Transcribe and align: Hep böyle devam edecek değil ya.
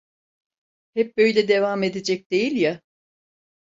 Hep 0.93 1.17
böyle 1.17 1.47
devam 1.47 1.83
edecek 1.83 2.31
değil 2.31 2.55
ya. 2.57 2.81